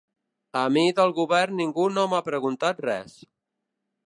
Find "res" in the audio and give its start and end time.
2.89-3.19